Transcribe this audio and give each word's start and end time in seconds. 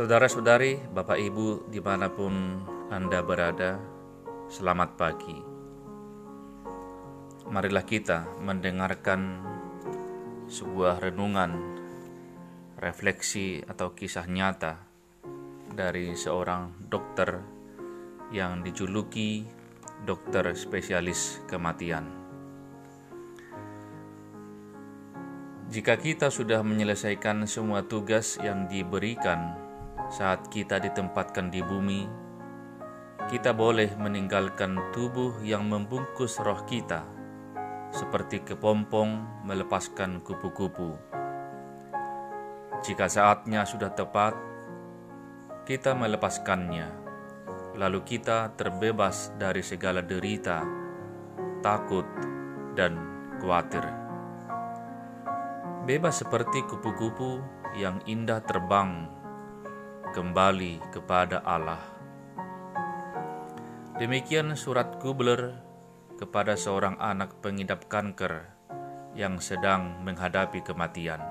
Saudara-saudari, 0.00 0.80
Bapak 0.96 1.20
Ibu 1.20 1.68
di 1.68 1.76
mana 1.76 2.08
pun 2.08 2.32
Anda 2.88 3.20
berada, 3.20 3.76
selamat 4.48 4.96
pagi. 4.96 5.36
Marilah 7.44 7.84
kita 7.84 8.24
mendengarkan 8.40 9.44
sebuah 10.48 11.04
renungan, 11.04 11.52
refleksi 12.80 13.60
atau 13.60 13.92
kisah 13.92 14.24
nyata 14.24 14.80
dari 15.68 16.16
seorang 16.16 16.80
dokter 16.88 17.36
yang 18.32 18.64
dijuluki 18.64 19.44
dokter 20.08 20.56
spesialis 20.56 21.44
kematian. 21.44 22.08
Jika 25.68 26.00
kita 26.00 26.32
sudah 26.32 26.64
menyelesaikan 26.64 27.44
semua 27.44 27.84
tugas 27.84 28.40
yang 28.40 28.64
diberikan 28.64 29.68
saat 30.10 30.50
kita 30.50 30.82
ditempatkan 30.82 31.54
di 31.54 31.62
bumi, 31.62 32.02
kita 33.30 33.54
boleh 33.54 33.94
meninggalkan 33.94 34.90
tubuh 34.90 35.38
yang 35.46 35.70
membungkus 35.70 36.42
roh 36.42 36.66
kita, 36.66 37.06
seperti 37.94 38.42
kepompong 38.42 39.46
melepaskan 39.46 40.18
kupu-kupu. 40.26 40.98
Jika 42.82 43.06
saatnya 43.06 43.62
sudah 43.62 43.94
tepat, 43.94 44.34
kita 45.62 45.94
melepaskannya, 45.94 46.90
lalu 47.78 48.02
kita 48.02 48.50
terbebas 48.58 49.30
dari 49.38 49.62
segala 49.62 50.02
derita, 50.02 50.66
takut, 51.62 52.08
dan 52.74 52.98
khawatir. 53.38 53.86
Bebas 55.86 56.18
seperti 56.18 56.66
kupu-kupu 56.66 57.38
yang 57.78 58.02
indah 58.10 58.42
terbang 58.42 59.19
kembali 60.10 60.90
kepada 60.90 61.38
Allah. 61.46 61.78
Demikian 63.94 64.58
surat 64.58 64.98
Kubler 64.98 65.54
kepada 66.18 66.58
seorang 66.58 66.98
anak 66.98 67.38
pengidap 67.38 67.86
kanker 67.86 68.50
yang 69.14 69.38
sedang 69.38 70.02
menghadapi 70.02 70.66
kematian. 70.66 71.22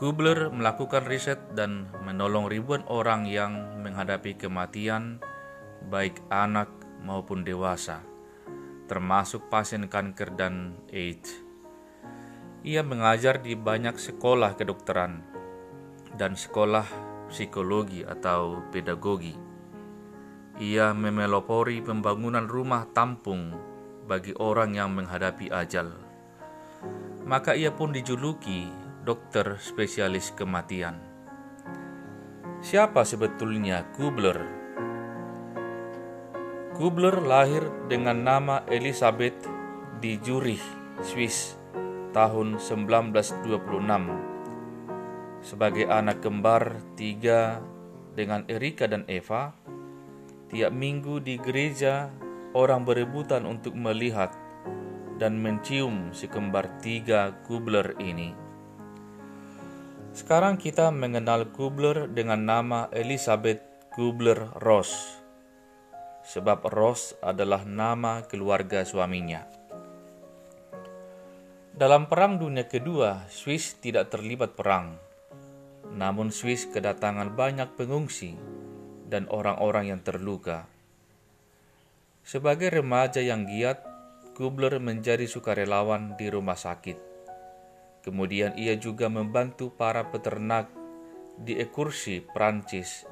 Kubler 0.00 0.48
melakukan 0.48 1.04
riset 1.04 1.38
dan 1.52 1.92
menolong 2.02 2.48
ribuan 2.48 2.82
orang 2.88 3.28
yang 3.28 3.84
menghadapi 3.84 4.34
kematian, 4.40 5.20
baik 5.92 6.24
anak 6.32 6.72
maupun 7.04 7.44
dewasa, 7.44 8.00
termasuk 8.88 9.46
pasien 9.52 9.92
kanker 9.92 10.34
dan 10.34 10.80
AIDS. 10.88 11.36
Ia 12.64 12.80
mengajar 12.80 13.44
di 13.44 13.58
banyak 13.58 13.98
sekolah 13.98 14.54
kedokteran 14.56 15.31
dan 16.16 16.36
sekolah 16.36 16.84
psikologi 17.32 18.04
atau 18.04 18.60
pedagogi. 18.68 19.32
Ia 20.60 20.92
memelopori 20.92 21.80
pembangunan 21.80 22.44
rumah 22.44 22.84
tampung 22.92 23.56
bagi 24.04 24.36
orang 24.36 24.76
yang 24.76 24.92
menghadapi 24.92 25.48
ajal. 25.48 25.96
Maka 27.24 27.56
ia 27.56 27.72
pun 27.72 27.96
dijuluki 27.96 28.68
dokter 29.02 29.56
spesialis 29.56 30.36
kematian. 30.36 31.00
Siapa 32.62 33.02
sebetulnya 33.02 33.88
Kubler? 33.96 34.38
Kubler 36.76 37.16
lahir 37.24 37.64
dengan 37.88 38.22
nama 38.22 38.62
Elizabeth 38.68 39.48
di 39.98 40.20
Zurich, 40.20 40.62
Swiss 41.02 41.56
tahun 42.12 42.60
1926 42.60 44.31
sebagai 45.42 45.90
anak 45.90 46.22
kembar 46.22 46.78
tiga 46.94 47.58
dengan 48.14 48.46
Erika 48.46 48.86
dan 48.86 49.02
Eva, 49.10 49.50
tiap 50.48 50.70
minggu 50.70 51.18
di 51.18 51.36
gereja 51.42 52.08
orang 52.54 52.86
berebutan 52.86 53.44
untuk 53.44 53.74
melihat 53.74 54.30
dan 55.18 55.42
mencium 55.42 56.14
si 56.14 56.30
kembar 56.30 56.78
tiga 56.78 57.34
Kubler 57.44 57.98
ini. 57.98 58.32
Sekarang 60.14 60.60
kita 60.60 60.94
mengenal 60.94 61.50
Kubler 61.50 62.06
dengan 62.06 62.44
nama 62.46 62.86
Elizabeth 62.94 63.64
Kubler-Ross, 63.96 64.92
sebab 66.22 66.68
Ross 66.70 67.16
adalah 67.18 67.66
nama 67.66 68.22
keluarga 68.28 68.84
suaminya. 68.84 69.42
Dalam 71.72 72.04
Perang 72.12 72.36
Dunia 72.36 72.68
Kedua, 72.68 73.24
Swiss 73.32 73.80
tidak 73.80 74.12
terlibat 74.12 74.52
perang 74.52 75.11
namun 75.92 76.32
Swiss 76.32 76.68
kedatangan 76.68 77.36
banyak 77.36 77.76
pengungsi 77.76 78.36
dan 79.12 79.28
orang-orang 79.28 79.92
yang 79.92 80.00
terluka. 80.00 80.64
Sebagai 82.24 82.72
remaja 82.72 83.20
yang 83.20 83.44
giat, 83.44 83.82
Kubler 84.32 84.80
menjadi 84.80 85.28
sukarelawan 85.28 86.16
di 86.16 86.32
rumah 86.32 86.56
sakit. 86.56 86.96
Kemudian 88.00 88.56
ia 88.56 88.74
juga 88.80 89.12
membantu 89.12 89.68
para 89.68 90.08
peternak 90.08 90.72
di 91.36 91.60
Ekursi, 91.60 92.24
Prancis, 92.24 93.04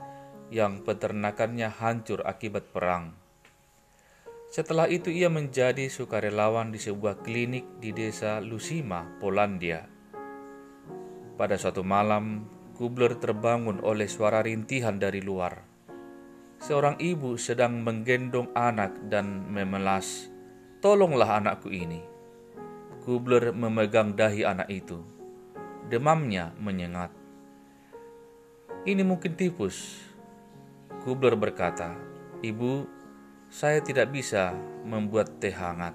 yang 0.48 0.82
peternakannya 0.82 1.68
hancur 1.68 2.24
akibat 2.24 2.72
perang. 2.72 3.14
Setelah 4.50 4.90
itu 4.90 5.14
ia 5.14 5.30
menjadi 5.30 5.86
sukarelawan 5.86 6.74
di 6.74 6.82
sebuah 6.82 7.22
klinik 7.22 7.78
di 7.78 7.94
desa 7.94 8.42
Lusima, 8.42 9.06
Polandia. 9.22 9.86
Pada 11.38 11.54
suatu 11.54 11.86
malam, 11.86 12.42
Kubler 12.80 13.12
terbangun 13.20 13.84
oleh 13.84 14.08
suara 14.08 14.40
rintihan 14.40 14.96
dari 14.96 15.20
luar. 15.20 15.52
Seorang 16.64 16.96
ibu 16.96 17.36
sedang 17.36 17.84
menggendong 17.84 18.56
anak 18.56 18.96
dan 19.04 19.52
memelas, 19.52 20.32
"Tolonglah 20.80 21.44
anakku 21.44 21.68
ini." 21.68 22.00
Kubler 23.04 23.52
memegang 23.52 24.16
dahi 24.16 24.48
anak 24.48 24.72
itu. 24.72 24.96
Demamnya 25.92 26.56
menyengat. 26.56 27.12
Ini 28.88 29.04
mungkin 29.04 29.36
tipus. 29.36 30.00
Kubler 31.04 31.36
berkata, 31.36 31.92
"Ibu, 32.40 32.88
saya 33.52 33.84
tidak 33.84 34.08
bisa 34.08 34.56
membuat 34.88 35.36
teh 35.36 35.52
hangat." 35.52 35.92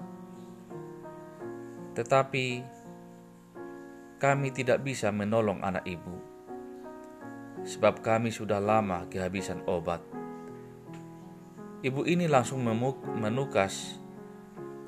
Tetapi 1.98 2.46
kami 4.22 4.54
tidak 4.54 4.86
bisa 4.86 5.10
menolong 5.10 5.66
anak 5.66 5.82
ibu 5.90 6.25
sebab 7.66 8.06
kami 8.06 8.30
sudah 8.30 8.62
lama 8.62 9.10
kehabisan 9.10 9.66
obat. 9.66 10.00
Ibu 11.82 12.06
ini 12.06 12.30
langsung 12.30 12.62
menukas, 12.62 13.98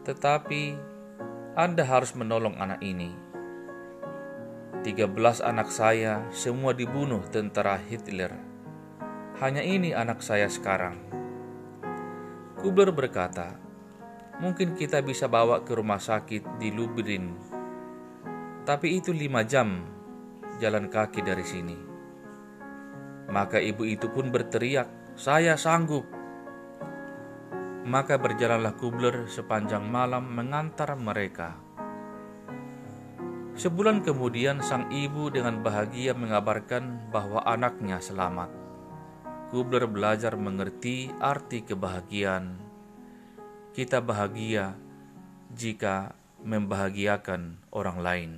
tetapi 0.05 0.77
Anda 1.57 1.83
harus 1.83 2.13
menolong 2.13 2.57
anak 2.57 2.79
ini. 2.85 3.11
13 4.85 5.41
anak 5.41 5.67
saya 5.73 6.23
semua 6.29 6.71
dibunuh 6.71 7.25
tentara 7.33 7.75
Hitler. 7.81 8.31
Hanya 9.41 9.65
ini 9.65 9.91
anak 9.93 10.21
saya 10.21 10.49
sekarang. 10.49 11.01
Kubler 12.57 12.89
berkata, 12.89 13.57
mungkin 14.41 14.73
kita 14.73 15.01
bisa 15.05 15.29
bawa 15.29 15.61
ke 15.61 15.77
rumah 15.77 16.01
sakit 16.01 16.57
di 16.57 16.73
Lublin, 16.73 17.37
tapi 18.65 18.97
itu 18.97 19.13
lima 19.13 19.45
jam 19.45 19.85
jalan 20.57 20.89
kaki 20.89 21.21
dari 21.21 21.45
sini. 21.45 21.86
Maka 23.37 23.61
ibu 23.61 23.85
itu 23.85 24.09
pun 24.09 24.33
berteriak, 24.33 24.89
"Saya 25.13 25.53
sanggup!" 25.53 26.09
Maka 27.85 28.17
berjalanlah 28.17 28.73
Kubler 28.73 29.29
sepanjang 29.29 29.85
malam 29.85 30.25
mengantar 30.33 30.97
mereka. 30.97 31.53
Sebulan 33.53 34.01
kemudian, 34.01 34.65
sang 34.65 34.89
ibu 34.89 35.29
dengan 35.29 35.61
bahagia 35.61 36.17
mengabarkan 36.17 37.13
bahwa 37.13 37.45
anaknya 37.45 38.01
selamat. 38.01 38.49
Kubler 39.53 39.85
belajar 39.85 40.33
mengerti 40.33 41.13
arti 41.21 41.61
kebahagiaan. 41.61 42.57
Kita 43.77 44.01
bahagia 44.01 44.73
jika 45.53 46.17
membahagiakan 46.41 47.61
orang 47.69 47.97
lain. 48.01 48.31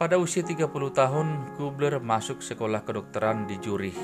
Pada 0.00 0.16
usia 0.16 0.40
30 0.40 0.64
tahun, 0.96 1.60
Kubler 1.60 2.00
masuk 2.00 2.40
sekolah 2.40 2.88
kedokteran 2.88 3.44
di 3.44 3.60
Zurich. 3.60 4.00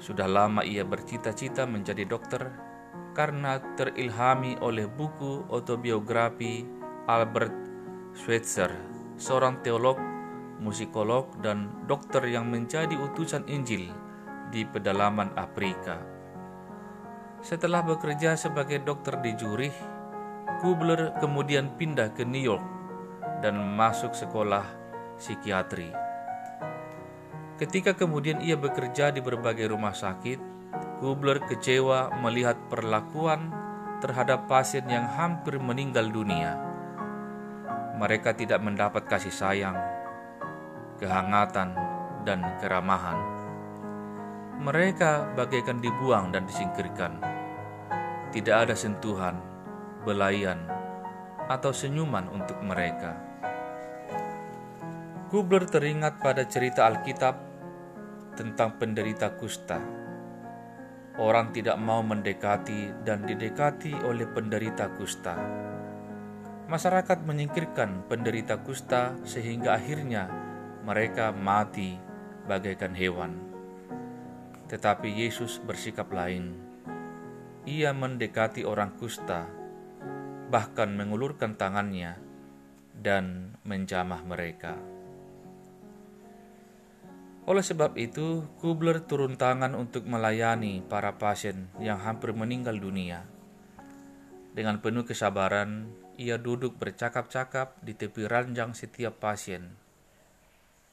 Sudah 0.00 0.24
lama 0.24 0.64
ia 0.64 0.80
bercita-cita 0.80 1.68
menjadi 1.68 2.08
dokter 2.08 2.40
karena 3.12 3.60
terilhami 3.76 4.56
oleh 4.64 4.88
buku 4.88 5.44
autobiografi 5.52 6.64
Albert 7.04 7.52
Schweitzer, 8.16 8.72
seorang 9.20 9.60
teolog, 9.60 10.00
musikolog, 10.56 11.28
dan 11.44 11.68
dokter 11.84 12.24
yang 12.32 12.48
menjadi 12.48 12.96
utusan 12.96 13.44
Injil 13.52 13.92
di 14.48 14.64
pedalaman 14.64 15.36
Afrika. 15.36 16.00
Setelah 17.44 17.84
bekerja 17.84 18.40
sebagai 18.40 18.80
dokter 18.80 19.20
di 19.20 19.36
Zurich, 19.36 19.76
Kubler 20.64 21.12
kemudian 21.20 21.76
pindah 21.76 22.16
ke 22.16 22.24
New 22.24 22.40
York 22.40 22.81
dan 23.42 23.58
masuk 23.58 24.14
sekolah 24.14 24.64
psikiatri. 25.18 25.90
Ketika 27.58 27.92
kemudian 27.94 28.40
ia 28.40 28.54
bekerja 28.56 29.10
di 29.10 29.18
berbagai 29.22 29.70
rumah 29.70 29.92
sakit, 29.92 30.38
Kubler 31.02 31.42
kecewa 31.42 32.14
melihat 32.22 32.54
perlakuan 32.70 33.50
terhadap 33.98 34.46
pasien 34.46 34.86
yang 34.86 35.06
hampir 35.10 35.58
meninggal 35.58 36.06
dunia. 36.10 36.58
Mereka 37.98 38.34
tidak 38.38 38.62
mendapat 38.62 39.06
kasih 39.06 39.34
sayang, 39.34 39.78
kehangatan, 40.98 41.74
dan 42.26 42.42
keramahan. 42.58 43.18
Mereka 44.62 45.34
bagaikan 45.38 45.82
dibuang 45.82 46.30
dan 46.30 46.46
disingkirkan. 46.46 47.18
Tidak 48.30 48.56
ada 48.66 48.74
sentuhan, 48.78 49.38
belayan, 50.02 50.66
atau 51.50 51.74
senyuman 51.74 52.30
untuk 52.30 52.58
mereka. 52.62 53.31
Kubler 55.32 55.64
teringat 55.64 56.20
pada 56.20 56.44
cerita 56.44 56.84
Alkitab 56.84 57.32
tentang 58.36 58.76
penderita 58.76 59.32
kusta. 59.32 59.80
Orang 61.16 61.56
tidak 61.56 61.80
mau 61.80 62.04
mendekati 62.04 62.92
dan 63.00 63.24
didekati 63.24 63.96
oleh 64.04 64.28
penderita 64.28 64.92
kusta. 64.92 65.32
Masyarakat 66.68 67.24
menyingkirkan 67.24 68.12
penderita 68.12 68.60
kusta 68.60 69.16
sehingga 69.24 69.80
akhirnya 69.80 70.28
mereka 70.84 71.32
mati 71.32 71.96
bagaikan 72.44 72.92
hewan. 72.92 73.32
Tetapi 74.68 75.08
Yesus 75.16 75.64
bersikap 75.64 76.12
lain. 76.12 76.52
Ia 77.64 77.96
mendekati 77.96 78.68
orang 78.68 79.00
kusta, 79.00 79.48
bahkan 80.52 80.92
mengulurkan 80.92 81.56
tangannya 81.56 82.20
dan 82.92 83.56
menjamah 83.64 84.20
mereka. 84.28 84.91
Oleh 87.42 87.66
sebab 87.66 87.98
itu, 87.98 88.46
Kubler 88.62 89.02
turun 89.02 89.34
tangan 89.34 89.74
untuk 89.74 90.06
melayani 90.06 90.78
para 90.86 91.18
pasien 91.18 91.66
yang 91.82 91.98
hampir 91.98 92.30
meninggal 92.30 92.78
dunia. 92.78 93.26
Dengan 94.54 94.78
penuh 94.78 95.02
kesabaran, 95.02 95.90
ia 96.14 96.38
duduk 96.38 96.78
bercakap-cakap 96.78 97.82
di 97.82 97.98
tepi 97.98 98.30
ranjang 98.30 98.78
setiap 98.78 99.18
pasien. 99.18 99.74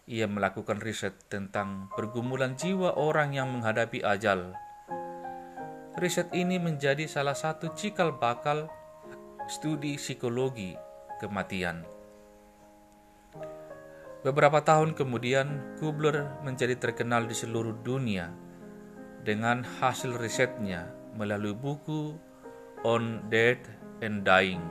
Ia 0.10 0.26
melakukan 0.26 0.82
riset 0.82 1.14
tentang 1.30 1.94
pergumulan 1.94 2.58
jiwa 2.58 2.98
orang 2.98 3.38
yang 3.38 3.54
menghadapi 3.54 4.02
ajal. 4.02 4.58
Riset 6.02 6.34
ini 6.34 6.58
menjadi 6.58 7.06
salah 7.06 7.38
satu 7.38 7.78
cikal 7.78 8.18
bakal 8.18 8.74
studi 9.46 10.02
psikologi 10.02 10.74
kematian. 11.22 11.99
Beberapa 14.20 14.60
tahun 14.60 15.00
kemudian, 15.00 15.80
Kubler 15.80 16.28
menjadi 16.44 16.76
terkenal 16.76 17.24
di 17.24 17.32
seluruh 17.32 17.72
dunia 17.88 18.28
dengan 19.24 19.64
hasil 19.64 20.20
risetnya 20.20 20.92
melalui 21.16 21.56
buku 21.56 22.20
On 22.84 23.24
Death 23.32 23.64
and 24.04 24.28
Dying. 24.28 24.64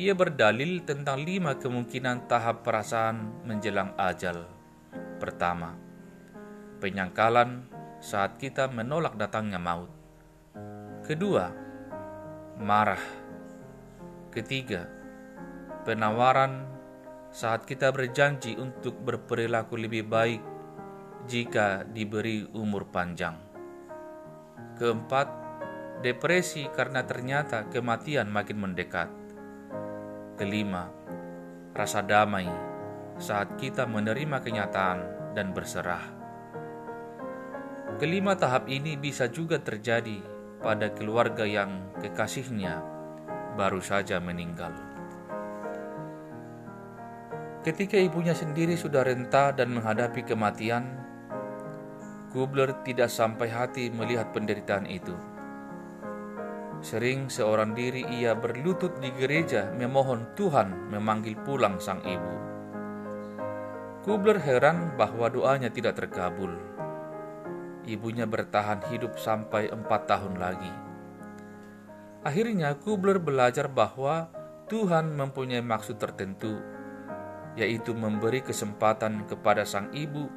Ia 0.00 0.16
berdalil 0.16 0.80
tentang 0.88 1.20
lima 1.20 1.60
kemungkinan 1.60 2.24
tahap 2.24 2.64
perasaan 2.64 3.44
menjelang 3.44 3.92
ajal. 4.00 4.48
Pertama, 5.20 5.76
penyangkalan 6.80 7.68
saat 8.00 8.40
kita 8.40 8.70
menolak 8.72 9.18
datangnya 9.20 9.60
maut. 9.60 9.92
Kedua, 11.04 11.52
marah. 12.56 13.02
Ketiga, 14.32 14.86
penawaran 15.82 16.77
saat 17.38 17.62
kita 17.70 17.94
berjanji 17.94 18.58
untuk 18.58 18.98
berperilaku 18.98 19.78
lebih 19.78 20.10
baik 20.10 20.42
jika 21.30 21.86
diberi 21.86 22.42
umur 22.50 22.90
panjang. 22.90 23.38
Keempat, 24.74 25.30
depresi 26.02 26.66
karena 26.74 27.06
ternyata 27.06 27.70
kematian 27.70 28.26
makin 28.26 28.58
mendekat. 28.58 29.06
Kelima, 30.34 30.90
rasa 31.78 32.02
damai 32.02 32.50
saat 33.22 33.54
kita 33.54 33.86
menerima 33.86 34.42
kenyataan 34.42 34.98
dan 35.38 35.54
berserah. 35.54 36.02
Kelima 38.02 38.34
tahap 38.34 38.66
ini 38.66 38.98
bisa 38.98 39.30
juga 39.30 39.62
terjadi 39.62 40.18
pada 40.58 40.90
keluarga 40.90 41.46
yang 41.46 41.94
kekasihnya 42.02 42.82
baru 43.54 43.78
saja 43.78 44.18
meninggal. 44.18 44.87
Ketika 47.68 48.00
ibunya 48.00 48.32
sendiri 48.32 48.80
sudah 48.80 49.04
renta 49.04 49.52
dan 49.52 49.76
menghadapi 49.76 50.24
kematian, 50.24 50.88
Kubler 52.32 52.72
tidak 52.80 53.12
sampai 53.12 53.52
hati 53.52 53.92
melihat 53.92 54.32
penderitaan 54.32 54.88
itu. 54.88 55.12
Sering 56.80 57.28
seorang 57.28 57.76
diri 57.76 58.08
ia 58.08 58.32
berlutut 58.32 58.96
di 59.04 59.12
gereja 59.12 59.68
memohon 59.76 60.32
Tuhan 60.32 60.88
memanggil 60.88 61.36
pulang 61.44 61.76
sang 61.76 62.00
ibu. 62.08 62.34
Kubler 64.00 64.40
heran 64.40 64.96
bahwa 64.96 65.28
doanya 65.28 65.68
tidak 65.68 66.00
terkabul. 66.00 66.56
Ibunya 67.84 68.24
bertahan 68.24 68.80
hidup 68.88 69.20
sampai 69.20 69.68
empat 69.68 70.08
tahun 70.08 70.40
lagi. 70.40 70.72
Akhirnya 72.24 72.80
Kubler 72.80 73.20
belajar 73.20 73.68
bahwa 73.68 74.32
Tuhan 74.72 75.12
mempunyai 75.20 75.60
maksud 75.60 76.00
tertentu 76.00 76.77
yaitu 77.56 77.96
memberi 77.96 78.44
kesempatan 78.44 79.24
kepada 79.24 79.64
sang 79.64 79.88
ibu 79.94 80.28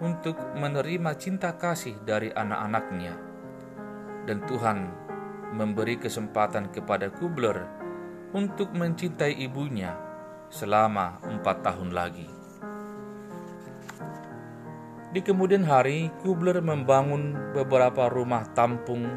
untuk 0.00 0.36
menerima 0.56 1.16
cinta 1.16 1.54
kasih 1.56 1.96
dari 2.04 2.32
anak-anaknya. 2.32 3.14
Dan 4.26 4.42
Tuhan 4.44 4.78
memberi 5.54 5.96
kesempatan 5.96 6.74
kepada 6.74 7.08
Kubler 7.14 7.64
untuk 8.34 8.74
mencintai 8.74 9.38
ibunya 9.38 9.94
selama 10.50 11.22
empat 11.22 11.62
tahun 11.62 11.94
lagi. 11.94 12.28
Di 15.16 15.24
kemudian 15.24 15.64
hari, 15.64 16.12
Kubler 16.20 16.60
membangun 16.60 17.54
beberapa 17.56 18.12
rumah 18.12 18.44
tampung 18.52 19.08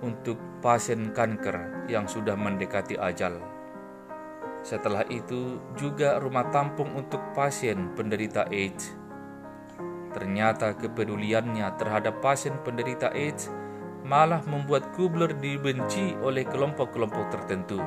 untuk 0.00 0.40
pasien 0.64 1.12
kanker 1.12 1.90
yang 1.92 2.08
sudah 2.08 2.32
mendekati 2.32 2.96
ajal. 2.96 3.51
Setelah 4.62 5.02
itu 5.10 5.58
juga 5.74 6.22
rumah 6.22 6.46
tampung 6.54 6.94
untuk 6.94 7.18
pasien 7.34 7.90
penderita 7.98 8.46
AIDS. 8.46 8.94
Ternyata 10.14 10.78
kepeduliannya 10.78 11.66
terhadap 11.82 12.22
pasien 12.22 12.54
penderita 12.62 13.10
AIDS 13.10 13.50
malah 14.06 14.42
membuat 14.46 14.94
Kubler 14.94 15.34
dibenci 15.34 16.14
oleh 16.22 16.46
kelompok-kelompok 16.46 17.26
tertentu. 17.30 17.78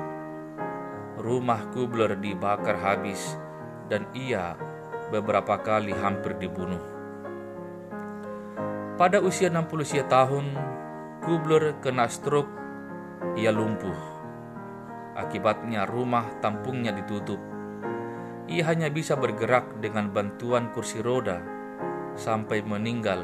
Rumah 1.15 1.71
Kubler 1.71 2.19
dibakar 2.19 2.75
habis 2.75 3.39
dan 3.87 4.07
ia 4.11 4.55
beberapa 5.11 5.59
kali 5.59 5.95
hampir 5.95 6.35
dibunuh. 6.39 6.81
Pada 8.95 9.19
usia 9.19 9.51
60 9.51 10.07
tahun, 10.07 10.45
Kubler 11.23 11.75
kena 11.83 12.07
stroke, 12.07 12.51
ia 13.35 13.51
lumpuh. 13.51 14.14
Akibatnya 15.15 15.87
rumah 15.87 16.27
tampungnya 16.43 16.91
ditutup. 16.91 17.39
Ia 18.51 18.67
hanya 18.67 18.91
bisa 18.91 19.15
bergerak 19.15 19.79
dengan 19.79 20.11
bantuan 20.11 20.75
kursi 20.75 20.99
roda 20.99 21.39
sampai 22.19 22.59
meninggal 22.59 23.23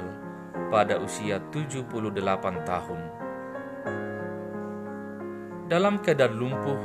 pada 0.72 0.96
usia 1.04 1.44
78 1.52 2.16
tahun. 2.64 3.02
Dalam 5.68 6.00
keadaan 6.00 6.36
lumpuh, 6.40 6.80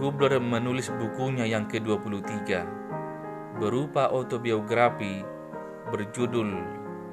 Kubler 0.00 0.40
menulis 0.40 0.88
bukunya 0.96 1.44
yang 1.44 1.68
ke-23 1.68 2.64
berupa 3.60 4.08
autobiografi 4.08 5.20
berjudul 5.92 6.48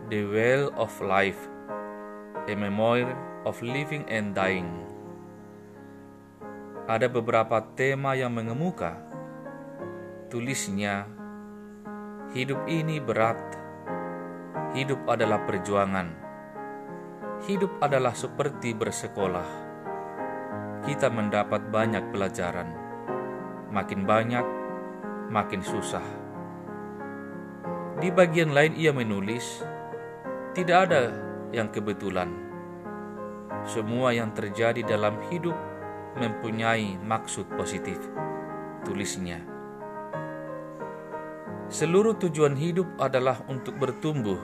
The 0.07 0.23
Well 0.23 0.71
of 0.79 0.95
Life, 1.03 1.51
A 2.47 2.55
Memoir 2.55 3.11
of 3.43 3.59
Living 3.59 4.07
and 4.07 4.31
Dying 4.31 4.86
ada 6.87 7.11
beberapa 7.11 7.59
tema 7.75 8.15
yang 8.15 8.31
mengemuka. 8.31 8.95
Tulisnya, 10.31 11.03
hidup 12.31 12.63
ini 12.63 13.03
berat. 13.03 13.35
Hidup 14.71 15.03
adalah 15.03 15.43
perjuangan. 15.43 16.07
Hidup 17.43 17.83
adalah 17.83 18.15
seperti 18.15 18.71
bersekolah. 18.71 19.67
Kita 20.87 21.11
mendapat 21.11 21.67
banyak 21.67 22.07
pelajaran. 22.07 22.71
Makin 23.67 24.07
banyak, 24.07 24.45
makin 25.27 25.59
susah. 25.59 26.07
Di 27.99 28.07
bagian 28.15 28.55
lain 28.55 28.79
ia 28.79 28.95
menulis, 28.95 29.59
tidak 30.55 30.87
ada 30.87 31.11
yang 31.51 31.67
kebetulan. 31.67 32.31
Semua 33.67 34.15
yang 34.15 34.31
terjadi 34.31 34.87
dalam 34.87 35.19
hidup 35.27 35.66
mempunyai 36.17 36.97
maksud 36.99 37.45
positif, 37.55 38.01
tulisnya. 38.83 39.39
Seluruh 41.67 42.15
tujuan 42.17 42.55
hidup 42.55 42.87
adalah 42.97 43.43
untuk 43.51 43.75
bertumbuh. 43.75 44.39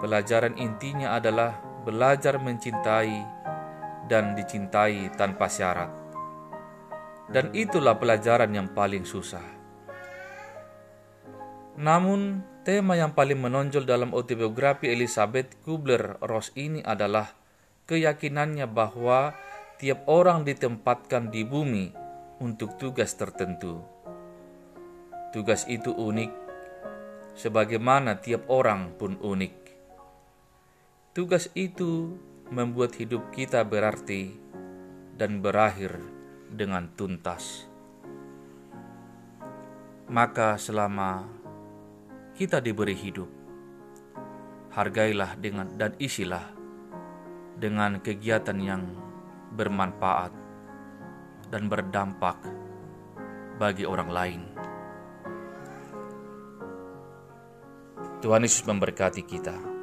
Pelajaran 0.00 0.56
intinya 0.56 1.12
adalah 1.14 1.60
belajar 1.84 2.40
mencintai 2.40 3.20
dan 4.08 4.32
dicintai 4.32 5.12
tanpa 5.14 5.46
syarat. 5.46 5.92
Dan 7.30 7.54
itulah 7.54 7.94
pelajaran 7.94 8.50
yang 8.50 8.72
paling 8.74 9.06
susah. 9.06 9.44
Namun, 11.78 12.42
tema 12.66 12.98
yang 12.98 13.14
paling 13.14 13.38
menonjol 13.38 13.86
dalam 13.86 14.10
autobiografi 14.12 14.90
Elizabeth 14.90 15.54
Kubler-Ross 15.62 16.52
ini 16.58 16.82
adalah 16.82 17.32
keyakinannya 17.88 18.66
bahwa 18.68 19.32
tiap 19.80 20.04
orang 20.12 20.44
ditempatkan 20.44 21.32
di 21.32 21.40
bumi 21.40 21.88
untuk 22.44 22.76
tugas 22.76 23.16
tertentu. 23.16 23.80
Tugas 25.32 25.64
itu 25.72 25.88
unik, 25.96 26.28
sebagaimana 27.32 28.20
tiap 28.20 28.44
orang 28.52 28.92
pun 29.00 29.16
unik. 29.16 29.56
Tugas 31.16 31.48
itu 31.56 32.12
membuat 32.52 32.92
hidup 33.00 33.32
kita 33.32 33.64
berarti 33.64 34.36
dan 35.16 35.40
berakhir 35.40 35.96
dengan 36.52 36.92
tuntas. 36.92 37.64
Maka, 40.12 40.60
selama 40.60 41.24
kita 42.36 42.60
diberi 42.60 43.00
hidup, 43.00 43.32
hargailah 44.76 45.40
dengan 45.40 45.72
dan 45.80 45.96
isilah 45.96 46.52
dengan 47.56 48.04
kegiatan 48.04 48.60
yang 48.60 49.08
bermanfaat 49.54 50.32
dan 51.50 51.66
berdampak 51.66 52.38
bagi 53.58 53.84
orang 53.84 54.10
lain. 54.10 54.42
Tuhan 58.20 58.44
Yesus 58.44 58.64
memberkati 58.68 59.24
kita. 59.24 59.79